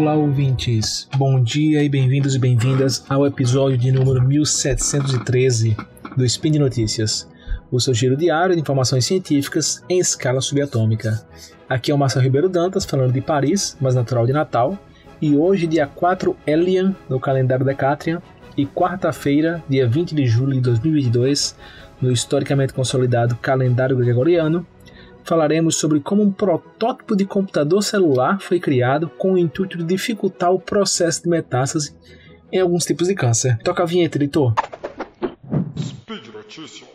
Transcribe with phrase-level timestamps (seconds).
[0.00, 1.08] Olá, ouvintes.
[1.16, 5.76] Bom dia e bem-vindos e bem-vindas ao episódio de número 1713
[6.16, 7.28] do Spin de Notícias,
[7.68, 11.20] o seu giro diário de informações científicas em escala subatômica.
[11.68, 14.78] Aqui é o Marcelo Ribeiro Dantas, falando de Paris, mas natural de Natal,
[15.20, 18.22] e hoje, dia 4 Elian, no calendário Decatrian,
[18.56, 21.56] e quarta-feira, dia 20 de julho de 2022,
[22.00, 24.64] no historicamente consolidado calendário gregoriano,
[25.28, 30.50] falaremos sobre como um protótipo de computador celular foi criado com o intuito de dificultar
[30.50, 31.94] o processo de metástase
[32.50, 33.58] em alguns tipos de câncer.
[33.58, 34.54] Toca a vinheta, editor.
[35.78, 36.88] Speed Notícias.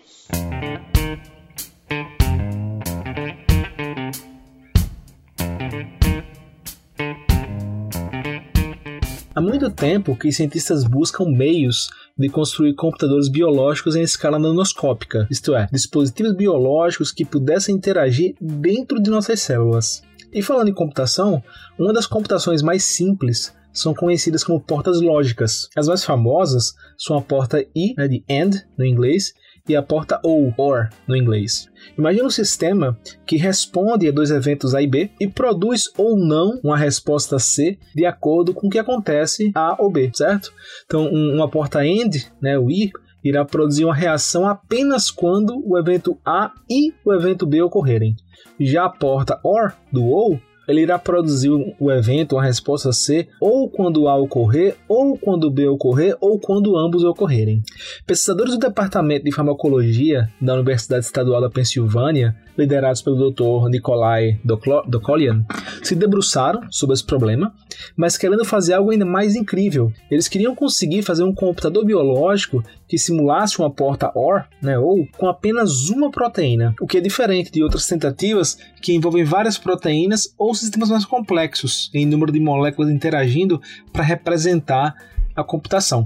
[9.36, 15.56] Há muito tempo que cientistas buscam meios de construir computadores biológicos em escala nanoscópica, isto
[15.56, 20.04] é, dispositivos biológicos que pudessem interagir dentro de nossas células.
[20.32, 21.44] E falando em computação,
[21.78, 25.68] uma das computações mais simples são conhecidas como portas lógicas.
[25.76, 29.34] As mais famosas são a porta I, né, de AND no inglês,
[29.68, 31.70] e a porta OR, OR no inglês.
[31.98, 36.60] Imagine um sistema que responde a dois eventos A e B e produz ou não
[36.62, 40.52] uma resposta C de acordo com o que acontece A ou B, certo?
[40.86, 42.92] Então, uma porta AND, né, o I,
[43.24, 48.18] irá produzir uma reação apenas quando o evento A e o evento B ocorrerem.
[48.60, 53.70] Já a porta OR do OU ele irá produzir o evento, a resposta C, ou
[53.70, 57.62] quando A ocorrer, ou quando B ocorrer, ou quando ambos ocorrerem.
[58.06, 63.70] Pesquisadores do Departamento de Farmacologia da Universidade Estadual da Pensilvânia, liderados pelo Dr.
[63.70, 64.40] Nikolai
[64.88, 65.44] Dokolian,
[65.82, 67.54] se debruçaram sobre esse problema,
[67.96, 69.92] mas querendo fazer algo ainda mais incrível.
[70.10, 75.28] Eles queriam conseguir fazer um computador biológico que simulasse uma porta OR, né, ou com
[75.28, 80.54] apenas uma proteína, o que é diferente de outras tentativas que envolvem várias proteínas ou
[80.54, 83.62] sistemas mais complexos em número de moléculas interagindo
[83.92, 84.96] para representar
[85.36, 86.06] a computação.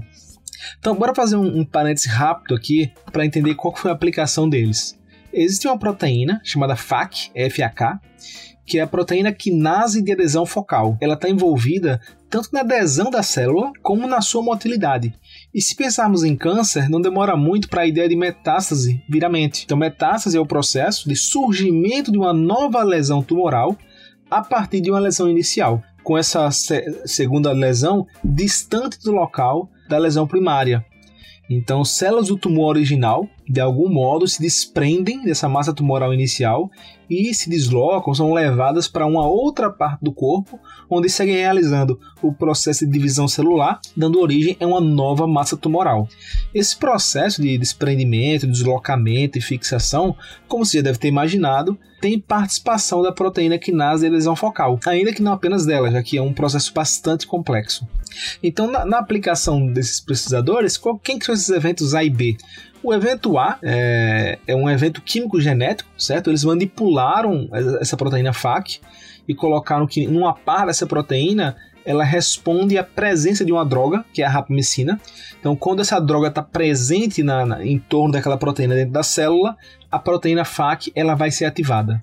[0.78, 4.97] Então, bora fazer um, um parêntese rápido aqui para entender qual foi a aplicação deles.
[5.32, 7.98] Existe uma proteína chamada FAK, FAK,
[8.66, 10.96] que é a proteína quinase de adesão focal.
[11.00, 15.14] Ela está envolvida tanto na adesão da célula como na sua motilidade.
[15.54, 19.28] E se pensarmos em câncer, não demora muito para a ideia de metástase vir à
[19.30, 19.64] mente.
[19.64, 23.76] Então, metástase é o processo de surgimento de uma nova lesão tumoral
[24.30, 30.26] a partir de uma lesão inicial, com essa segunda lesão distante do local da lesão
[30.26, 30.84] primária.
[31.48, 36.70] Então, células do tumor original, de algum modo, se desprendem dessa massa tumoral inicial
[37.08, 40.60] e se deslocam, são levadas para uma outra parte do corpo,
[40.90, 46.06] onde seguem realizando o processo de divisão celular, dando origem a uma nova massa tumoral.
[46.54, 50.14] Esse processo de desprendimento, deslocamento e fixação,
[50.46, 55.12] como você já deve ter imaginado, tem participação da proteína quinase de lesão focal, ainda
[55.12, 57.86] que não apenas dela, já que é um processo bastante complexo.
[58.42, 62.36] Então, na, na aplicação desses precisadores, qual, quem que são esses eventos A e B?
[62.82, 66.30] O evento A é, é, um evento químico genético, certo?
[66.30, 67.48] Eles manipularam
[67.80, 68.80] essa proteína FAC
[69.26, 74.22] e colocaram que numa par dessa proteína ela responde à presença de uma droga, que
[74.22, 75.00] é a rapamicina.
[75.40, 79.56] Então, quando essa droga está presente na, na, em torno daquela proteína dentro da célula,
[79.90, 81.98] a proteína FAC ela vai ser ativada.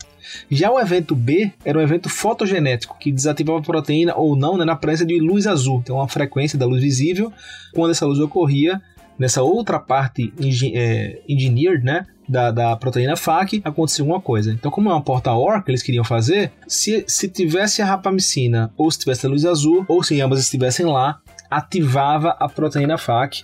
[0.49, 4.65] Já o evento B era um evento fotogenético, que desativava a proteína ou não né,
[4.65, 7.31] na presença de luz azul, então uma frequência da luz visível.
[7.71, 8.81] Quando essa luz ocorria,
[9.17, 10.33] nessa outra parte
[10.73, 14.51] é, engineered, né, da, da proteína FAC, aconteceu uma coisa.
[14.51, 18.71] Então, como é uma porta OR que eles queriam fazer, se, se tivesse a rapamicina
[18.77, 23.43] ou se tivesse a luz azul, ou se ambas estivessem lá, ativava a proteína FAC,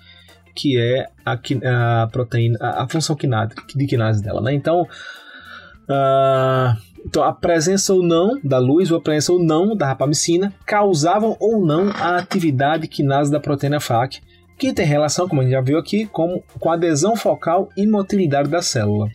[0.55, 1.33] que é a,
[2.03, 4.53] a proteína, a, a função quinase, de quinase dela, né?
[4.53, 9.87] Então, uh, então, a presença ou não da luz ou a presença ou não da
[9.87, 14.21] rapamicina causavam ou não a atividade quinase da proteína FAC,
[14.57, 17.87] que tem relação, como a gente já viu aqui, com, com a adesão focal e
[17.87, 19.09] motilidade da célula.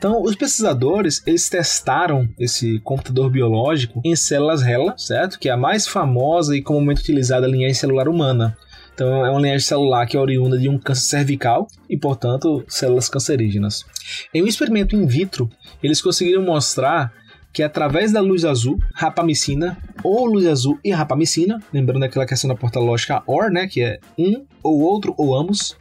[0.00, 5.38] Então, os pesquisadores eles testaram esse computador biológico em células HeLa, certo?
[5.38, 8.56] Que é a mais famosa e comumente utilizada linhagem celular humana.
[8.94, 13.08] Então, é uma linhagem celular que é oriunda de um câncer cervical e, portanto, células
[13.08, 13.84] cancerígenas.
[14.32, 15.50] Em um experimento in vitro,
[15.82, 17.12] eles conseguiram mostrar
[17.52, 22.54] que através da luz azul, rapamicina, ou luz azul e rapamicina, lembrando aquela questão da
[22.54, 25.76] porta lógica OR, né, que é um ou outro ou ambos,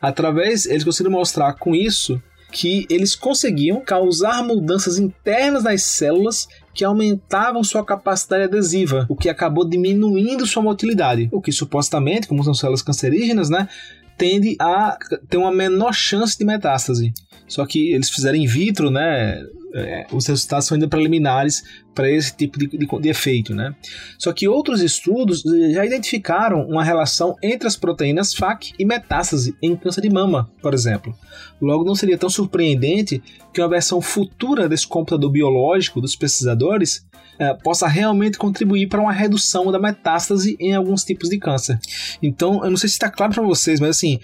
[0.00, 2.20] através, eles conseguiram mostrar com isso
[2.50, 9.30] que eles conseguiam causar mudanças internas nas células que aumentavam sua capacidade adesiva, o que
[9.30, 13.68] acabou diminuindo sua motilidade, o que supostamente, como são células cancerígenas, né,
[14.18, 14.96] tende a
[15.28, 17.12] ter uma menor chance de metástase.
[17.48, 19.42] Só que eles fizeram in vitro, né,
[19.74, 21.62] é, os resultados são ainda preliminares
[21.94, 23.74] para esse tipo de, de, de, efeito, né?
[24.18, 29.54] Só que outros estudos eh, já identificaram uma relação entre as proteínas FAC e metástase
[29.62, 31.14] em câncer de mama, por exemplo.
[31.60, 33.22] Logo, não seria tão surpreendente
[33.52, 37.06] que uma versão futura desse computador biológico dos pesquisadores
[37.38, 41.78] é, possa realmente contribuir para uma redução da metástase em alguns tipos de câncer.
[42.22, 44.20] Então, eu não sei se está claro para vocês, mas assim,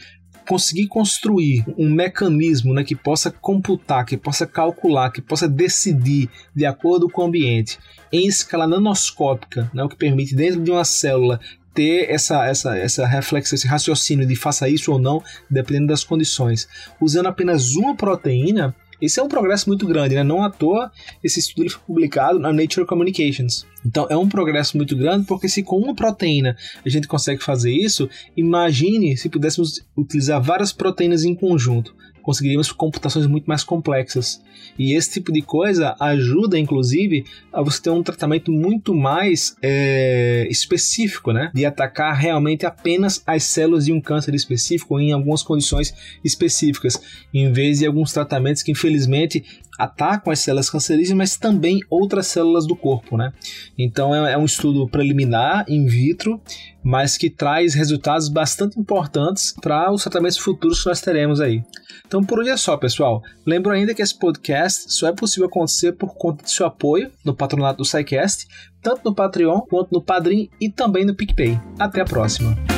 [0.48, 6.64] conseguir construir um mecanismo né, que possa computar, que possa calcular, que possa decidir de
[6.64, 7.78] acordo com o ambiente
[8.10, 11.38] em escala nanoscópica, né, o que permite dentro de uma célula
[11.74, 16.66] ter essa, essa, essa reflexão, esse raciocínio de faça isso ou não, dependendo das condições,
[16.98, 20.24] usando apenas uma proteína, esse é um progresso muito grande, né?
[20.24, 20.90] Não à toa
[21.22, 23.64] esse estudo foi publicado na Nature Communications.
[23.84, 27.72] Então é um progresso muito grande porque se com uma proteína a gente consegue fazer
[27.72, 31.94] isso, imagine se pudéssemos utilizar várias proteínas em conjunto
[32.28, 34.38] conseguiríamos computações muito mais complexas.
[34.78, 40.46] E esse tipo de coisa ajuda, inclusive, a você ter um tratamento muito mais é,
[40.50, 41.50] específico, né?
[41.54, 47.00] De atacar realmente apenas as células de um câncer específico em algumas condições específicas,
[47.32, 49.42] em vez de alguns tratamentos que, infelizmente,
[49.78, 53.32] atacam as células cancerígenas, mas também outras células do corpo, né?
[53.78, 56.40] Então é, é um estudo preliminar, in vitro,
[56.82, 61.62] mas que traz resultados bastante importantes para os tratamentos futuros que nós teremos aí.
[62.06, 63.22] Então por hoje é só, pessoal.
[63.46, 67.34] Lembro ainda que esse podcast só é possível acontecer por conta do seu apoio no
[67.34, 68.46] patronato do SciCast,
[68.82, 71.60] tanto no Patreon quanto no Padrim e também no PicPay.
[71.78, 72.77] Até a próxima!